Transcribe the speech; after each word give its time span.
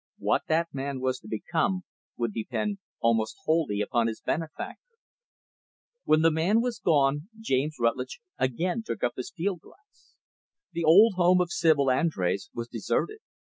What 0.17 0.45
that 0.47 0.69
man 0.73 0.99
was 0.99 1.19
to 1.19 1.27
become, 1.27 1.83
would 2.17 2.33
depend 2.33 2.79
almost 3.01 3.35
wholly 3.45 3.81
upon 3.81 4.07
his 4.07 4.19
benefactor. 4.19 4.95
When 6.05 6.23
the 6.23 6.31
man 6.31 6.59
was 6.59 6.79
gone, 6.79 7.29
James 7.39 7.75
Rutlidge 7.79 8.19
again 8.39 8.81
took 8.83 9.03
up 9.03 9.13
his 9.15 9.29
field 9.29 9.59
glass. 9.59 10.15
The 10.71 10.83
old 10.85 11.13
home 11.17 11.39
of 11.39 11.51
Sibyl 11.51 11.85
Andrés 11.85 12.49
was 12.51 12.67
deserted. 12.67 13.19